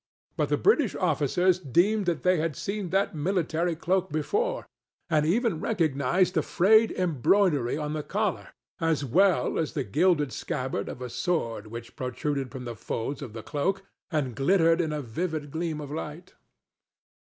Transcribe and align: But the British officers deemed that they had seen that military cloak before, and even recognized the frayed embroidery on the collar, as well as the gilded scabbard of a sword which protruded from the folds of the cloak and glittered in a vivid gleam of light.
But 0.35 0.49
the 0.49 0.57
British 0.57 0.95
officers 0.95 1.59
deemed 1.59 2.07
that 2.07 2.23
they 2.23 2.37
had 2.37 2.55
seen 2.55 2.89
that 2.89 3.13
military 3.13 3.75
cloak 3.75 4.11
before, 4.11 4.65
and 5.11 5.27
even 5.27 5.59
recognized 5.59 6.33
the 6.33 6.41
frayed 6.41 6.89
embroidery 6.93 7.77
on 7.77 7.93
the 7.93 8.01
collar, 8.01 8.47
as 8.79 9.05
well 9.05 9.59
as 9.59 9.73
the 9.73 9.83
gilded 9.83 10.33
scabbard 10.33 10.89
of 10.89 11.03
a 11.03 11.09
sword 11.11 11.67
which 11.67 11.95
protruded 11.95 12.49
from 12.51 12.65
the 12.65 12.75
folds 12.75 13.21
of 13.21 13.33
the 13.33 13.43
cloak 13.43 13.83
and 14.09 14.33
glittered 14.35 14.81
in 14.81 14.91
a 14.91 15.03
vivid 15.03 15.51
gleam 15.51 15.79
of 15.79 15.91
light. 15.91 16.33